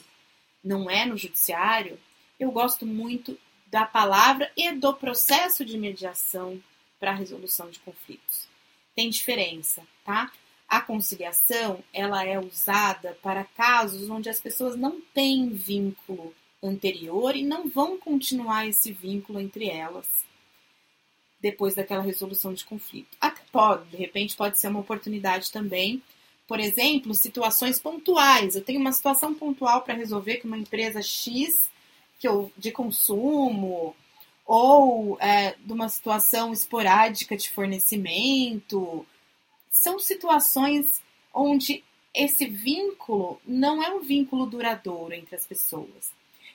não 0.61 0.89
é 0.89 1.05
no 1.05 1.15
judiciário, 1.15 1.97
eu 2.37 2.51
gosto 2.51 2.85
muito 2.85 3.39
da 3.67 3.85
palavra 3.85 4.51
e 4.57 4.69
do 4.73 4.93
processo 4.93 5.63
de 5.63 5.77
mediação 5.77 6.61
para 6.99 7.11
a 7.11 7.15
resolução 7.15 7.69
de 7.69 7.79
conflitos. 7.79 8.49
Tem 8.93 9.09
diferença, 9.09 9.81
tá? 10.03 10.29
A 10.73 10.81
conciliação, 10.81 11.83
ela 11.93 12.25
é 12.25 12.39
usada 12.39 13.15
para 13.21 13.43
casos 13.43 14.09
onde 14.09 14.27
as 14.27 14.41
pessoas 14.41 14.75
não 14.75 14.99
têm 15.13 15.49
vínculo 15.49 16.33
anterior 16.63 17.35
e 17.35 17.43
não 17.43 17.69
vão 17.69 17.95
continuar 17.99 18.67
esse 18.67 18.91
vínculo 18.91 19.39
entre 19.39 19.69
elas 19.69 20.07
depois 21.39 21.75
daquela 21.75 22.01
resolução 22.01 22.55
de 22.55 22.65
conflito. 22.65 23.15
Até 23.21 23.43
pode, 23.51 23.87
de 23.91 23.97
repente, 23.97 24.35
pode 24.35 24.57
ser 24.57 24.69
uma 24.69 24.79
oportunidade 24.79 25.51
também. 25.51 26.01
Por 26.47 26.59
exemplo, 26.59 27.13
situações 27.13 27.77
pontuais. 27.77 28.55
Eu 28.55 28.63
tenho 28.63 28.79
uma 28.79 28.93
situação 28.93 29.31
pontual 29.31 29.83
para 29.83 29.93
resolver 29.93 30.37
com 30.37 30.47
uma 30.47 30.57
empresa 30.57 31.03
X 31.03 31.69
que 32.17 32.27
eu, 32.27 32.51
de 32.57 32.71
consumo 32.71 33.95
ou 34.43 35.19
é, 35.21 35.55
de 35.63 35.71
uma 35.71 35.87
situação 35.87 36.51
esporádica 36.51 37.37
de 37.37 37.51
fornecimento. 37.51 39.05
São 39.83 39.99
situações 39.99 41.01
onde 41.33 41.83
esse 42.13 42.45
vínculo 42.45 43.41
não 43.45 43.83
é 43.83 43.93
um 43.93 43.99
vínculo 43.99 44.45
duradouro 44.45 45.13
entre 45.13 45.35
as 45.35 45.45
pessoas. 45.45 46.13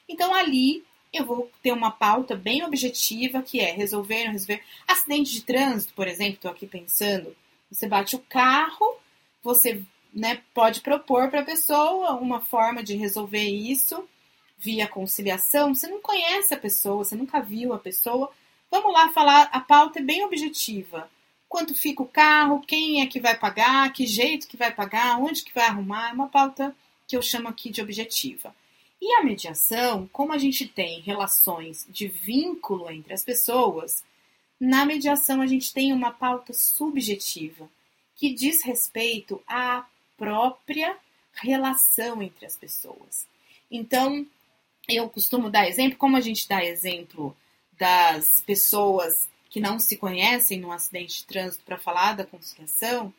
Então 0.08 0.34
ali 0.34 0.82
eu 1.12 1.26
vou 1.26 1.50
ter 1.62 1.72
uma 1.72 1.90
pauta 1.90 2.34
bem 2.34 2.64
objetiva 2.64 3.42
que 3.42 3.60
é 3.60 3.70
resolver, 3.70 4.30
resolver. 4.30 4.64
Acidente 4.86 5.30
de 5.32 5.42
trânsito, 5.42 5.92
por 5.92 6.08
exemplo, 6.08 6.36
estou 6.36 6.50
aqui 6.50 6.66
pensando. 6.66 7.36
Você 7.70 7.86
bate 7.86 8.16
o 8.16 8.24
carro, 8.30 8.96
você 9.42 9.82
né, 10.10 10.40
pode 10.54 10.80
propor 10.80 11.28
para 11.28 11.42
a 11.42 11.44
pessoa 11.44 12.14
uma 12.14 12.40
forma 12.40 12.82
de 12.82 12.96
resolver 12.96 13.46
isso 13.46 14.08
via 14.56 14.88
conciliação. 14.88 15.74
Você 15.74 15.86
não 15.86 16.00
conhece 16.00 16.54
a 16.54 16.58
pessoa, 16.58 17.04
você 17.04 17.14
nunca 17.14 17.42
viu 17.42 17.74
a 17.74 17.78
pessoa. 17.78 18.32
Vamos 18.70 18.90
lá 18.90 19.10
falar, 19.10 19.50
a 19.52 19.60
pauta 19.60 19.98
é 19.98 20.02
bem 20.02 20.24
objetiva. 20.24 21.10
Quanto 21.48 21.74
fica 21.74 22.02
o 22.02 22.08
carro, 22.08 22.60
quem 22.60 23.00
é 23.00 23.06
que 23.06 23.20
vai 23.20 23.36
pagar, 23.36 23.92
que 23.92 24.06
jeito 24.06 24.46
que 24.46 24.56
vai 24.56 24.72
pagar, 24.72 25.18
onde 25.18 25.42
que 25.42 25.54
vai 25.54 25.66
arrumar, 25.66 26.10
é 26.10 26.12
uma 26.12 26.28
pauta 26.28 26.76
que 27.06 27.16
eu 27.16 27.22
chamo 27.22 27.48
aqui 27.48 27.70
de 27.70 27.80
objetiva. 27.80 28.54
E 29.00 29.12
a 29.14 29.24
mediação, 29.24 30.08
como 30.12 30.32
a 30.32 30.38
gente 30.38 30.66
tem 30.66 31.00
relações 31.00 31.86
de 31.88 32.08
vínculo 32.08 32.90
entre 32.90 33.14
as 33.14 33.24
pessoas, 33.24 34.04
na 34.60 34.84
mediação 34.84 35.40
a 35.40 35.46
gente 35.46 35.72
tem 35.72 35.92
uma 35.92 36.10
pauta 36.10 36.52
subjetiva 36.52 37.70
que 38.16 38.34
diz 38.34 38.62
respeito 38.62 39.40
à 39.46 39.86
própria 40.16 40.96
relação 41.32 42.20
entre 42.20 42.44
as 42.44 42.56
pessoas. 42.56 43.26
Então, 43.70 44.26
eu 44.88 45.08
costumo 45.08 45.48
dar 45.48 45.68
exemplo, 45.68 45.96
como 45.96 46.16
a 46.16 46.20
gente 46.20 46.48
dá 46.48 46.64
exemplo 46.64 47.36
das 47.78 48.40
pessoas 48.40 49.28
que 49.50 49.60
não 49.60 49.78
se 49.78 49.96
conhecem 49.96 50.60
num 50.60 50.72
acidente 50.72 51.18
de 51.18 51.24
trânsito 51.24 51.64
para 51.64 51.78
falar 51.78 52.14
da 52.14 52.26
conciliação, 52.26 53.12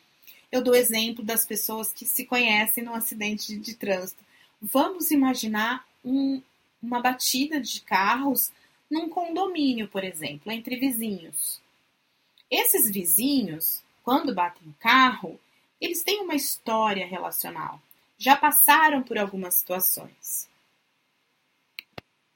eu 0.52 0.64
dou 0.64 0.76
exemplo 0.76 1.24
das 1.24 1.46
pessoas 1.46 1.94
que 1.94 2.06
se 2.06 2.26
conhecem 2.26 2.84
num 2.84 2.94
acidente 2.94 3.58
de, 3.58 3.76
trânsito 3.76 4.24
Vamos 4.62 5.10
imaginar 5.10 5.88
um, 6.04 6.42
uma 6.84 7.02
batida 7.02 7.62
de 7.62 7.82
carros 7.82 8.52
num 8.92 9.08
condomínio, 9.08 9.88
por 9.88 10.04
exemplo, 10.04 10.52
entre 10.52 10.76
vizinhos. 10.76 11.62
Esses 12.52 12.92
vizinhos, 12.92 13.82
quando 14.04 14.36
batem 14.36 14.68
o 14.68 14.76
carro, 14.80 15.40
eles 15.80 16.04
têm 16.04 16.22
uma 16.22 16.36
história 16.36 17.08
relacional. 17.08 17.82
Já 18.18 18.36
passaram 18.36 19.02
por 19.02 19.18
algumas 19.18 19.54
situações. 19.54 20.50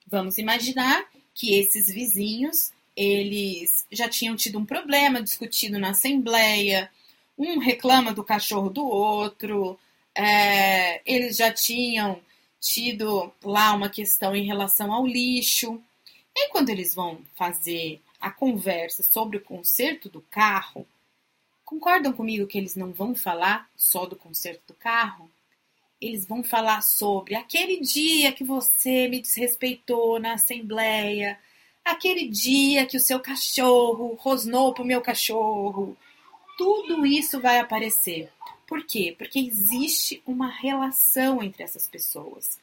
Vamos 0.08 0.38
imaginar 0.38 1.06
que 1.34 1.56
esses 1.56 1.88
vizinhos, 1.88 2.72
eles 2.96 3.86
já 3.92 4.08
tinham 4.08 4.36
tido 4.36 4.60
um 4.60 4.66
problema 4.66 5.22
discutido 5.22 5.80
na 5.80 5.92
assembleia, 5.92 6.90
um 7.38 7.58
reclama 7.60 8.14
do 8.14 8.24
cachorro 8.24 8.70
do 8.70 8.86
outro, 8.86 9.80
é, 10.16 11.02
eles 11.06 11.36
já 11.36 11.52
tinham 11.52 12.22
tido 12.60 13.34
lá 13.44 13.74
uma 13.74 13.90
questão 13.90 14.36
em 14.36 14.46
relação 14.46 14.94
ao 14.94 15.06
lixo. 15.06 15.82
E 16.36 16.50
quando 16.50 16.70
eles 16.70 16.96
vão 16.96 17.20
fazer 17.36 18.02
a 18.20 18.32
conversa 18.32 19.04
sobre 19.04 19.38
o 19.38 19.42
conserto 19.42 20.10
do 20.10 20.22
carro, 20.22 20.88
concordam 21.66 22.14
comigo 22.14 22.48
que 22.48 22.58
eles 22.58 22.76
não 22.76 22.92
vão 22.92 23.14
falar 23.16 23.70
só 23.76 24.06
do 24.06 24.16
conserto 24.16 24.68
do 24.68 24.74
carro? 24.74 25.30
Eles 26.00 26.26
vão 26.26 26.44
falar 26.44 26.82
sobre 26.82 27.36
aquele 27.36 27.80
dia 27.82 28.32
que 28.32 28.44
você 28.44 29.08
me 29.08 29.22
desrespeitou 29.22 30.20
na 30.20 30.34
assembleia, 30.34 31.40
aquele 31.84 32.28
dia 32.28 32.86
que 32.86 32.98
o 32.98 33.02
seu 33.02 33.20
cachorro 33.20 34.16
rosnou 34.20 34.74
pro 34.74 34.86
meu 34.86 35.02
cachorro. 35.02 35.98
Tudo 36.58 37.06
isso 37.06 37.42
vai 37.42 37.60
aparecer. 37.60 38.32
Por 38.68 38.86
quê? 38.86 39.14
Porque 39.18 39.40
existe 39.40 40.22
uma 40.26 40.50
relação 40.50 41.44
entre 41.44 41.64
essas 41.64 41.88
pessoas. 41.88 42.60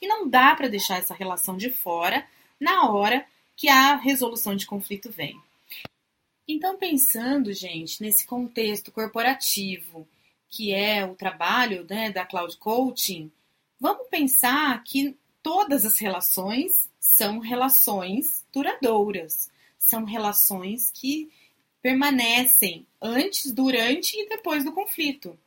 E 0.00 0.06
não 0.06 0.28
dá 0.28 0.54
para 0.54 0.68
deixar 0.68 0.98
essa 0.98 1.14
relação 1.14 1.56
de 1.56 1.70
fora 1.70 2.26
na 2.60 2.90
hora 2.90 3.26
que 3.56 3.68
a 3.68 3.96
resolução 3.96 4.56
de 4.56 4.66
conflito 4.66 5.10
vem. 5.10 5.40
Então, 6.46 6.76
pensando, 6.76 7.52
gente, 7.52 8.02
nesse 8.02 8.26
contexto 8.26 8.92
corporativo, 8.92 10.06
que 10.48 10.74
é 10.74 11.04
o 11.04 11.14
trabalho 11.14 11.86
né, 11.88 12.10
da 12.10 12.26
Cloud 12.26 12.56
Coaching, 12.58 13.32
vamos 13.80 14.06
pensar 14.08 14.82
que 14.84 15.16
todas 15.42 15.86
as 15.86 15.98
relações 15.98 16.88
são 17.00 17.38
relações 17.38 18.43
duradouras, 18.54 19.50
são 19.78 20.04
relações 20.04 20.90
que 20.92 21.30
permanecem 21.82 22.86
antes, 23.02 23.52
durante 23.52 24.18
e 24.18 24.28
depois 24.28 24.64
do 24.64 24.72
conflito. 24.72 25.38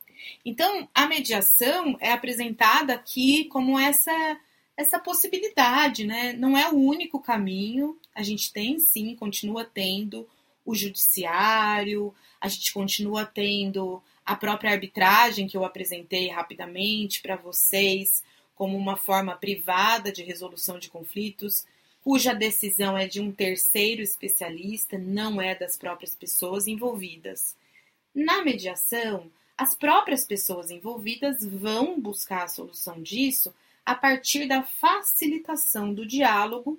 Então, 0.44 0.88
a 0.94 1.06
mediação 1.06 1.96
é 2.00 2.12
apresentada 2.12 2.94
aqui 2.94 3.46
como 3.46 3.78
essa 3.78 4.38
essa 4.76 5.00
possibilidade, 5.00 6.04
né? 6.04 6.34
Não 6.34 6.56
é 6.56 6.70
o 6.70 6.76
único 6.76 7.18
caminho. 7.20 7.98
A 8.14 8.22
gente 8.22 8.52
tem 8.52 8.78
sim, 8.78 9.16
continua 9.16 9.64
tendo 9.64 10.28
o 10.64 10.72
judiciário, 10.72 12.14
a 12.40 12.46
gente 12.46 12.72
continua 12.72 13.26
tendo 13.26 14.00
a 14.24 14.36
própria 14.36 14.70
arbitragem 14.70 15.48
que 15.48 15.56
eu 15.56 15.64
apresentei 15.64 16.28
rapidamente 16.28 17.20
para 17.20 17.34
vocês 17.34 18.22
como 18.54 18.76
uma 18.76 18.96
forma 18.96 19.34
privada 19.34 20.12
de 20.12 20.22
resolução 20.22 20.78
de 20.78 20.90
conflitos. 20.90 21.66
Cuja 22.02 22.34
decisão 22.34 22.96
é 22.96 23.06
de 23.06 23.20
um 23.20 23.32
terceiro 23.32 24.02
especialista, 24.02 24.96
não 24.96 25.40
é 25.40 25.54
das 25.54 25.76
próprias 25.76 26.14
pessoas 26.14 26.66
envolvidas. 26.66 27.56
Na 28.14 28.42
mediação, 28.42 29.30
as 29.56 29.74
próprias 29.74 30.24
pessoas 30.24 30.70
envolvidas 30.70 31.44
vão 31.44 32.00
buscar 32.00 32.44
a 32.44 32.48
solução 32.48 33.02
disso 33.02 33.52
a 33.84 33.94
partir 33.94 34.46
da 34.46 34.62
facilitação 34.62 35.92
do 35.92 36.06
diálogo 36.06 36.78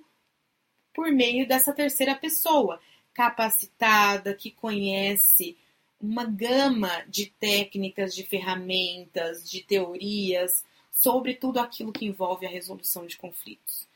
por 0.94 1.12
meio 1.12 1.46
dessa 1.46 1.72
terceira 1.72 2.14
pessoa, 2.14 2.80
capacitada, 3.12 4.34
que 4.34 4.50
conhece 4.50 5.56
uma 6.00 6.24
gama 6.24 7.04
de 7.08 7.26
técnicas, 7.26 8.14
de 8.14 8.24
ferramentas, 8.24 9.48
de 9.48 9.62
teorias 9.62 10.64
sobre 10.90 11.34
tudo 11.34 11.60
aquilo 11.60 11.92
que 11.92 12.06
envolve 12.06 12.46
a 12.46 12.50
resolução 12.50 13.06
de 13.06 13.16
conflitos. 13.16 13.86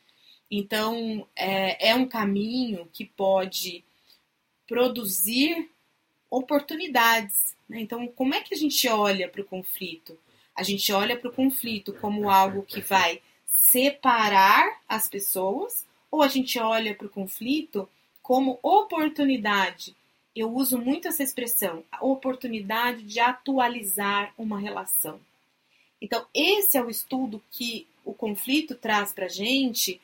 Então, 0.57 1.27
é, 1.35 1.89
é 1.91 1.95
um 1.97 2.07
caminho 2.07 2.89
que 2.93 3.05
pode 3.05 3.83
produzir 4.69 5.69
oportunidades. 6.31 7.57
Né? 7.69 7.81
Então, 7.81 8.07
como 8.07 8.35
é 8.35 8.41
que 8.41 8.55
a 8.55 8.57
gente 8.57 8.87
olha 8.89 9.29
para 9.29 9.41
o 9.41 9.45
conflito? 9.45 10.17
A 10.55 10.63
gente 10.63 10.93
olha 10.93 11.19
para 11.19 11.29
o 11.29 11.35
conflito 11.35 11.93
como 11.95 12.31
algo 12.31 12.63
que 12.63 12.81
vai 12.81 13.21
separar 13.49 14.81
as 14.89 15.09
pessoas, 15.09 15.85
ou 16.09 16.23
a 16.23 16.29
gente 16.29 16.57
olha 16.61 16.95
para 16.95 17.09
o 17.09 17.11
conflito 17.11 17.89
como 18.23 18.61
oportunidade. 18.63 19.97
Eu 20.37 20.55
uso 20.55 20.79
muito 20.79 21.09
essa 21.09 21.25
expressão, 21.25 21.83
a 21.91 22.05
oportunidade 22.05 23.03
de 23.03 23.19
atualizar 23.19 24.33
uma 24.39 24.61
relação. 24.61 25.19
Então, 26.01 26.25
esse 26.33 26.79
é 26.79 26.83
o 26.83 26.91
estudo 26.91 27.43
que 27.51 27.89
o 28.05 28.15
conflito 28.15 28.77
traz 28.77 29.13
para 29.13 29.27
a 29.27 29.29
gente 29.29 30.01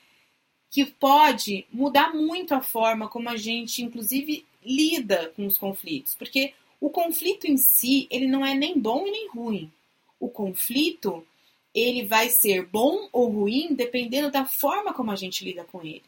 que 0.71 0.85
pode 0.85 1.67
mudar 1.73 2.15
muito 2.15 2.55
a 2.55 2.61
forma 2.61 3.09
como 3.09 3.29
a 3.29 3.37
gente, 3.37 3.83
inclusive, 3.83 4.47
lida 4.65 5.33
com 5.35 5.47
os 5.47 5.59
conflitos, 5.59 6.15
porque 6.15 6.55
o 6.81 6.89
conflito 6.89 7.47
em 7.47 7.57
si 7.57 8.07
ele 8.11 8.27
não 8.27 8.45
é 8.45 8.55
nem 8.55 8.79
bom 8.79 9.05
nem 9.05 9.29
ruim. 9.29 9.71
O 10.19 10.29
conflito 10.29 11.27
ele 11.75 12.07
vai 12.07 12.29
ser 12.29 12.67
bom 12.67 13.09
ou 13.13 13.29
ruim 13.29 13.75
dependendo 13.75 14.31
da 14.31 14.45
forma 14.45 14.93
como 14.93 15.11
a 15.11 15.17
gente 15.17 15.45
lida 15.45 15.65
com 15.65 15.83
ele. 15.83 16.03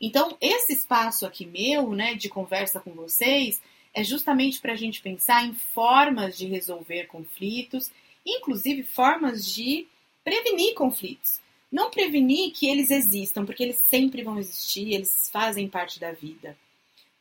Então, 0.00 0.36
esse 0.40 0.72
espaço 0.72 1.24
aqui 1.24 1.46
meu, 1.46 1.92
né, 1.92 2.14
de 2.14 2.28
conversa 2.28 2.80
com 2.80 2.92
vocês, 2.92 3.62
é 3.94 4.04
justamente 4.04 4.60
para 4.60 4.72
a 4.72 4.76
gente 4.76 5.00
pensar 5.00 5.46
em 5.46 5.54
formas 5.54 6.36
de 6.36 6.46
resolver 6.46 7.06
conflitos, 7.06 7.90
inclusive 8.24 8.82
formas 8.82 9.46
de 9.54 9.86
prevenir 10.22 10.74
conflitos. 10.74 11.40
Não 11.70 11.90
prevenir 11.90 12.52
que 12.52 12.68
eles 12.68 12.90
existam, 12.90 13.44
porque 13.44 13.62
eles 13.62 13.82
sempre 13.88 14.22
vão 14.22 14.38
existir, 14.38 14.92
eles 14.92 15.28
fazem 15.32 15.68
parte 15.68 15.98
da 15.98 16.12
vida. 16.12 16.56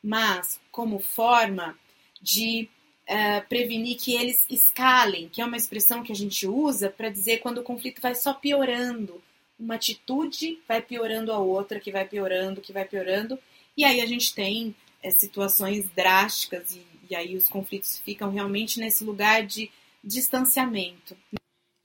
Mas 0.03 0.59
como 0.71 0.99
forma 0.99 1.77
de 2.21 2.69
uh, 3.09 3.47
prevenir 3.47 3.97
que 3.97 4.15
eles 4.15 4.45
escalem, 4.49 5.29
que 5.29 5.41
é 5.41 5.45
uma 5.45 5.57
expressão 5.57 6.03
que 6.03 6.11
a 6.11 6.15
gente 6.15 6.47
usa 6.47 6.89
para 6.89 7.09
dizer 7.09 7.39
quando 7.39 7.59
o 7.59 7.63
conflito 7.63 8.01
vai 8.01 8.15
só 8.15 8.33
piorando. 8.33 9.21
Uma 9.57 9.75
atitude 9.75 10.59
vai 10.67 10.81
piorando 10.81 11.31
a 11.31 11.39
outra, 11.39 11.79
que 11.79 11.91
vai 11.91 12.05
piorando, 12.05 12.61
que 12.61 12.73
vai 12.73 12.85
piorando. 12.85 13.39
E 13.77 13.83
aí 13.83 14.01
a 14.01 14.05
gente 14.05 14.33
tem 14.33 14.75
é, 15.01 15.09
situações 15.11 15.85
drásticas 15.95 16.75
e, 16.75 16.85
e 17.09 17.15
aí 17.15 17.35
os 17.35 17.47
conflitos 17.47 17.99
ficam 17.99 18.31
realmente 18.31 18.79
nesse 18.79 19.03
lugar 19.03 19.45
de 19.45 19.71
distanciamento. 20.03 21.15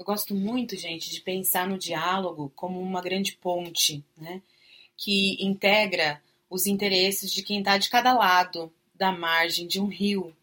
Eu 0.01 0.05
gosto 0.07 0.35
muito, 0.35 0.79
gente, 0.79 1.11
de 1.11 1.21
pensar 1.21 1.69
no 1.69 1.77
diálogo 1.77 2.51
como 2.57 2.81
uma 2.81 3.03
grande 3.03 3.33
ponte, 3.37 4.03
né? 4.17 4.41
Que 4.97 5.37
integra 5.45 6.23
os 6.49 6.67
interesses 6.67 7.31
de 7.31 7.43
quem 7.43 7.59
está 7.59 7.77
de 7.77 7.91
cada 7.91 8.15
lado 8.15 8.73
da 8.95 9.13
margem 9.13 9.67
de 9.67 9.79
um 9.79 9.89
rio. 9.89 10.35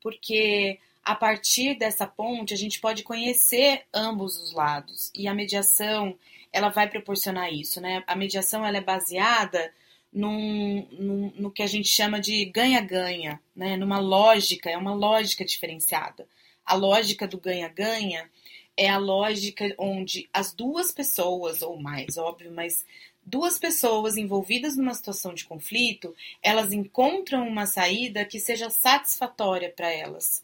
Porque 0.00 0.78
a 1.04 1.14
partir 1.14 1.74
dessa 1.74 2.06
ponte 2.06 2.54
a 2.54 2.56
gente 2.56 2.80
pode 2.80 3.02
conhecer 3.02 3.82
ambos 3.92 4.38
os 4.38 4.54
lados. 4.54 5.10
E 5.14 5.28
a 5.28 5.34
mediação, 5.34 6.18
ela 6.50 6.70
vai 6.70 6.88
proporcionar 6.88 7.52
isso, 7.52 7.82
né? 7.82 8.02
A 8.06 8.16
mediação 8.16 8.64
ela 8.64 8.78
é 8.78 8.80
baseada 8.80 9.70
num, 10.10 10.88
num, 10.92 11.32
no 11.36 11.50
que 11.50 11.62
a 11.62 11.66
gente 11.66 11.88
chama 11.88 12.18
de 12.18 12.46
ganha-ganha, 12.46 13.38
né? 13.54 13.76
Numa 13.76 13.98
lógica, 13.98 14.70
é 14.70 14.78
uma 14.78 14.94
lógica 14.94 15.44
diferenciada. 15.44 16.26
A 16.64 16.74
lógica 16.74 17.28
do 17.28 17.36
ganha-ganha 17.36 18.30
é 18.76 18.88
a 18.88 18.98
lógica 18.98 19.74
onde 19.78 20.28
as 20.32 20.52
duas 20.52 20.90
pessoas, 20.90 21.62
ou 21.62 21.80
mais, 21.80 22.16
óbvio, 22.16 22.50
mas 22.52 22.84
duas 23.24 23.58
pessoas 23.58 24.16
envolvidas 24.16 24.76
numa 24.76 24.94
situação 24.94 25.32
de 25.34 25.44
conflito, 25.44 26.14
elas 26.42 26.72
encontram 26.72 27.46
uma 27.46 27.66
saída 27.66 28.24
que 28.24 28.38
seja 28.38 28.70
satisfatória 28.70 29.70
para 29.70 29.90
elas. 29.90 30.42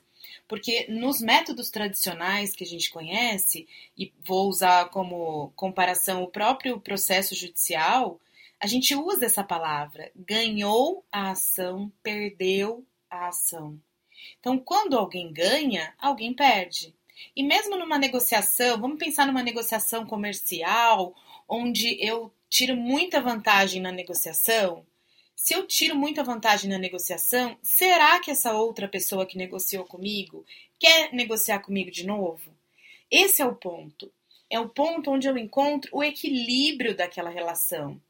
Porque 0.48 0.86
nos 0.88 1.20
métodos 1.20 1.70
tradicionais 1.70 2.54
que 2.54 2.64
a 2.64 2.66
gente 2.66 2.90
conhece, 2.90 3.68
e 3.96 4.12
vou 4.24 4.48
usar 4.48 4.88
como 4.90 5.52
comparação 5.54 6.22
o 6.22 6.28
próprio 6.30 6.80
processo 6.80 7.34
judicial, 7.34 8.20
a 8.58 8.66
gente 8.66 8.94
usa 8.94 9.26
essa 9.26 9.44
palavra. 9.44 10.10
Ganhou 10.14 11.04
a 11.10 11.30
ação, 11.30 11.90
perdeu 12.02 12.84
a 13.08 13.28
ação. 13.28 13.80
Então, 14.38 14.58
quando 14.58 14.98
alguém 14.98 15.32
ganha, 15.32 15.94
alguém 15.98 16.34
perde. 16.34 16.94
E 17.34 17.42
mesmo 17.42 17.76
numa 17.76 17.98
negociação, 17.98 18.80
vamos 18.80 18.98
pensar 18.98 19.26
numa 19.26 19.42
negociação 19.42 20.06
comercial, 20.06 21.14
onde 21.48 21.96
eu 22.04 22.32
tiro 22.48 22.76
muita 22.76 23.20
vantagem 23.20 23.80
na 23.80 23.92
negociação. 23.92 24.84
Se 25.34 25.54
eu 25.54 25.66
tiro 25.66 25.96
muita 25.96 26.22
vantagem 26.22 26.68
na 26.68 26.78
negociação, 26.78 27.56
será 27.62 28.20
que 28.20 28.30
essa 28.30 28.52
outra 28.52 28.86
pessoa 28.86 29.24
que 29.24 29.38
negociou 29.38 29.84
comigo 29.84 30.44
quer 30.78 31.12
negociar 31.12 31.60
comigo 31.60 31.90
de 31.90 32.06
novo? 32.06 32.54
Esse 33.10 33.40
é 33.40 33.46
o 33.46 33.54
ponto. 33.54 34.12
É 34.50 34.60
o 34.60 34.68
ponto 34.68 35.10
onde 35.10 35.28
eu 35.28 35.38
encontro 35.38 35.90
o 35.92 36.04
equilíbrio 36.04 36.94
daquela 36.94 37.30
relação. 37.30 38.00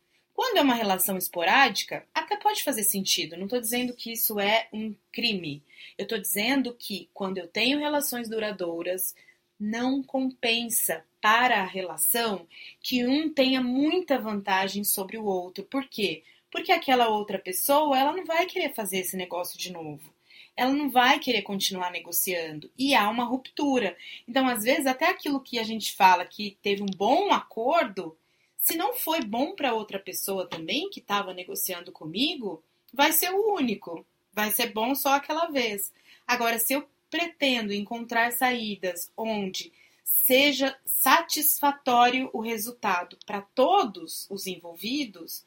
Quando 0.40 0.56
é 0.56 0.62
uma 0.62 0.74
relação 0.74 1.18
esporádica, 1.18 2.06
até 2.14 2.34
pode 2.34 2.62
fazer 2.62 2.82
sentido. 2.82 3.36
Não 3.36 3.44
estou 3.44 3.60
dizendo 3.60 3.92
que 3.92 4.10
isso 4.10 4.40
é 4.40 4.68
um 4.72 4.94
crime. 5.12 5.62
Eu 5.98 6.04
estou 6.04 6.18
dizendo 6.18 6.72
que 6.72 7.10
quando 7.12 7.36
eu 7.36 7.46
tenho 7.46 7.78
relações 7.78 8.26
duradouras, 8.26 9.14
não 9.60 10.02
compensa 10.02 11.04
para 11.20 11.60
a 11.60 11.66
relação 11.66 12.46
que 12.80 13.04
um 13.04 13.30
tenha 13.30 13.60
muita 13.60 14.18
vantagem 14.18 14.82
sobre 14.82 15.18
o 15.18 15.26
outro. 15.26 15.62
Por 15.64 15.84
quê? 15.84 16.22
Porque 16.50 16.72
aquela 16.72 17.10
outra 17.10 17.38
pessoa, 17.38 17.98
ela 17.98 18.16
não 18.16 18.24
vai 18.24 18.46
querer 18.46 18.72
fazer 18.72 19.00
esse 19.00 19.18
negócio 19.18 19.58
de 19.58 19.70
novo. 19.70 20.10
Ela 20.56 20.72
não 20.72 20.88
vai 20.88 21.18
querer 21.18 21.42
continuar 21.42 21.90
negociando 21.90 22.70
e 22.78 22.94
há 22.94 23.10
uma 23.10 23.24
ruptura. 23.24 23.94
Então, 24.26 24.48
às 24.48 24.64
vezes, 24.64 24.86
até 24.86 25.06
aquilo 25.10 25.38
que 25.38 25.58
a 25.58 25.64
gente 25.64 25.92
fala 25.94 26.24
que 26.24 26.56
teve 26.62 26.82
um 26.82 26.96
bom 26.96 27.30
acordo, 27.30 28.16
se 28.60 28.76
não 28.76 28.94
foi 28.94 29.22
bom 29.22 29.54
para 29.54 29.74
outra 29.74 29.98
pessoa 29.98 30.46
também 30.46 30.90
que 30.90 31.00
estava 31.00 31.34
negociando 31.34 31.90
comigo, 31.90 32.62
vai 32.92 33.12
ser 33.12 33.30
o 33.30 33.54
único. 33.54 34.04
Vai 34.32 34.50
ser 34.50 34.72
bom 34.72 34.94
só 34.94 35.14
aquela 35.14 35.46
vez. 35.46 35.92
Agora, 36.26 36.58
se 36.58 36.74
eu 36.74 36.88
pretendo 37.10 37.72
encontrar 37.72 38.32
saídas 38.32 39.10
onde 39.16 39.72
seja 40.04 40.78
satisfatório 40.84 42.30
o 42.32 42.40
resultado 42.40 43.18
para 43.26 43.40
todos 43.40 44.28
os 44.30 44.46
envolvidos, 44.46 45.44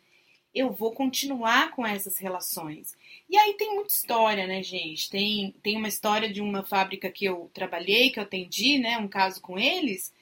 eu 0.54 0.72
vou 0.72 0.92
continuar 0.92 1.72
com 1.72 1.86
essas 1.86 2.18
relações. 2.18 2.96
E 3.30 3.38
aí 3.38 3.54
tem 3.56 3.74
muita 3.74 3.94
história, 3.94 4.46
né, 4.46 4.62
gente? 4.62 5.10
Tem, 5.10 5.56
tem 5.64 5.78
uma 5.78 5.88
história 5.88 6.32
de 6.32 6.42
uma 6.42 6.64
fábrica 6.64 7.10
que 7.10 7.26
eu 7.26 7.50
trabalhei, 7.54 8.12
que 8.12 8.20
eu 8.20 8.24
atendi, 8.24 8.78
né, 8.78 8.98
um 8.98 9.08
caso 9.08 9.42
com 9.42 9.58
eles, 9.58 10.14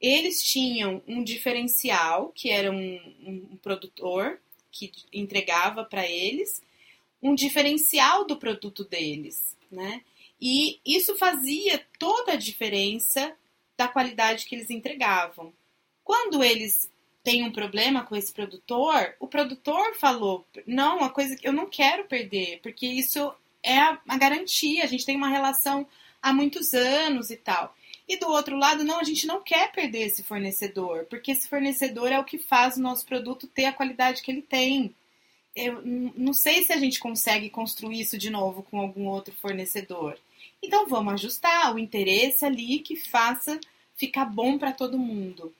eles 0.00 0.42
tinham 0.42 1.02
um 1.06 1.22
diferencial, 1.22 2.32
que 2.34 2.50
era 2.50 2.70
um, 2.70 3.00
um 3.26 3.56
produtor 3.62 4.40
que 4.70 4.92
entregava 5.12 5.84
para 5.84 6.06
eles 6.08 6.62
um 7.22 7.34
diferencial 7.34 8.24
do 8.24 8.36
produto 8.36 8.84
deles, 8.84 9.56
né? 9.70 10.02
E 10.40 10.78
isso 10.86 11.16
fazia 11.16 11.84
toda 11.98 12.32
a 12.32 12.36
diferença 12.36 13.34
da 13.76 13.88
qualidade 13.88 14.46
que 14.46 14.54
eles 14.54 14.70
entregavam. 14.70 15.52
Quando 16.04 16.44
eles 16.44 16.88
têm 17.24 17.42
um 17.42 17.52
problema 17.52 18.04
com 18.04 18.14
esse 18.14 18.32
produtor, 18.32 19.14
o 19.18 19.26
produtor 19.26 19.96
falou: 19.96 20.46
não, 20.66 21.02
a 21.02 21.10
coisa 21.10 21.36
que 21.36 21.46
eu 21.46 21.52
não 21.52 21.68
quero 21.68 22.04
perder, 22.04 22.60
porque 22.62 22.86
isso 22.86 23.32
é 23.62 23.78
a, 23.78 24.00
a 24.08 24.16
garantia, 24.16 24.84
a 24.84 24.86
gente 24.86 25.04
tem 25.04 25.16
uma 25.16 25.28
relação 25.28 25.86
há 26.22 26.32
muitos 26.32 26.72
anos 26.72 27.30
e 27.30 27.36
tal. 27.36 27.74
E 28.08 28.16
do 28.16 28.28
outro 28.28 28.56
lado, 28.56 28.82
não, 28.82 28.98
a 28.98 29.04
gente 29.04 29.26
não 29.26 29.42
quer 29.42 29.70
perder 29.70 30.06
esse 30.06 30.22
fornecedor, 30.22 31.04
porque 31.10 31.32
esse 31.32 31.46
fornecedor 31.46 32.10
é 32.10 32.18
o 32.18 32.24
que 32.24 32.38
faz 32.38 32.76
o 32.76 32.82
nosso 32.82 33.04
produto 33.04 33.46
ter 33.46 33.66
a 33.66 33.72
qualidade 33.72 34.22
que 34.22 34.30
ele 34.30 34.40
tem. 34.40 34.94
Eu 35.54 35.82
não 35.84 36.32
sei 36.32 36.64
se 36.64 36.72
a 36.72 36.78
gente 36.78 37.00
consegue 37.00 37.50
construir 37.50 38.00
isso 38.00 38.16
de 38.16 38.30
novo 38.30 38.62
com 38.62 38.80
algum 38.80 39.06
outro 39.06 39.34
fornecedor. 39.34 40.18
Então 40.62 40.86
vamos 40.86 41.14
ajustar 41.14 41.74
o 41.74 41.78
interesse 41.78 42.44
ali 42.44 42.78
que 42.78 42.96
faça 42.96 43.60
ficar 43.94 44.24
bom 44.24 44.56
para 44.56 44.72
todo 44.72 44.98
mundo. 44.98 45.52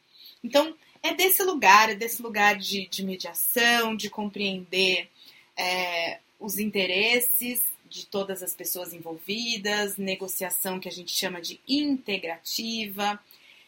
Então, 0.42 0.74
é 1.02 1.12
desse 1.12 1.42
lugar, 1.42 1.90
é 1.90 1.94
desse 1.94 2.22
lugar 2.22 2.56
de, 2.56 2.86
de 2.88 3.04
mediação, 3.04 3.94
de 3.96 4.08
compreender 4.08 5.10
é, 5.56 6.18
os 6.38 6.58
interesses 6.58 7.60
de 7.88 8.06
todas 8.06 8.42
as 8.42 8.54
pessoas 8.54 8.92
envolvidas, 8.92 9.96
negociação 9.96 10.78
que 10.78 10.88
a 10.88 10.92
gente 10.92 11.12
chama 11.12 11.40
de 11.40 11.60
integrativa. 11.66 13.18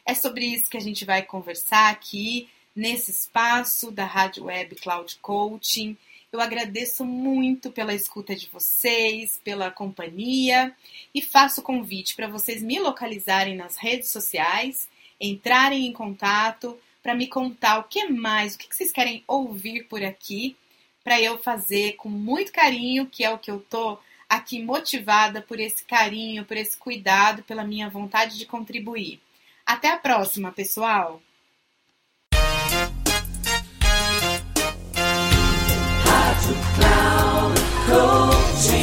É 0.05 0.13
sobre 0.13 0.45
isso 0.45 0.69
que 0.69 0.77
a 0.77 0.81
gente 0.81 1.05
vai 1.05 1.21
conversar 1.21 1.89
aqui 1.89 2.49
nesse 2.75 3.11
espaço 3.11 3.91
da 3.91 4.05
Rádio 4.05 4.45
Web 4.45 4.75
Cloud 4.75 5.15
Coaching. 5.21 5.97
Eu 6.31 6.39
agradeço 6.39 7.03
muito 7.03 7.71
pela 7.71 7.93
escuta 7.93 8.35
de 8.35 8.47
vocês, 8.47 9.39
pela 9.43 9.69
companhia 9.69 10.73
e 11.13 11.21
faço 11.21 11.61
convite 11.61 12.15
para 12.15 12.29
vocês 12.29 12.63
me 12.63 12.79
localizarem 12.79 13.55
nas 13.55 13.75
redes 13.75 14.09
sociais, 14.09 14.87
entrarem 15.19 15.85
em 15.85 15.91
contato 15.91 16.79
para 17.03 17.15
me 17.15 17.27
contar 17.27 17.79
o 17.79 17.83
que 17.83 18.07
mais, 18.07 18.55
o 18.55 18.57
que 18.57 18.73
vocês 18.73 18.91
querem 18.91 19.23
ouvir 19.27 19.83
por 19.85 20.03
aqui, 20.03 20.55
para 21.03 21.19
eu 21.19 21.37
fazer 21.37 21.93
com 21.93 22.09
muito 22.09 22.51
carinho, 22.51 23.07
que 23.07 23.23
é 23.23 23.31
o 23.31 23.39
que 23.39 23.49
eu 23.49 23.59
tô 23.69 23.97
aqui 24.31 24.63
motivada 24.63 25.41
por 25.41 25.59
esse 25.59 25.83
carinho, 25.83 26.45
por 26.45 26.55
esse 26.55 26.77
cuidado, 26.77 27.43
pela 27.43 27.65
minha 27.65 27.89
vontade 27.89 28.37
de 28.37 28.45
contribuir. 28.45 29.19
Até 29.65 29.91
a 29.91 29.97
próxima, 29.97 30.53
pessoal! 30.53 31.21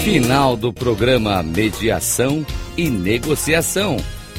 Final 0.05 0.55
do 0.55 0.71
programa 0.71 1.43
Mediação 1.43 2.45
e 2.77 2.91
Negociação 2.91 3.97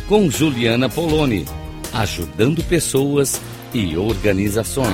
com 0.08 0.30
Juliana 0.30 0.88
Poloni, 0.90 1.46
ajudando 1.92 2.64
pessoas 2.64 3.42
e 3.74 3.98
organizações. 3.98 4.94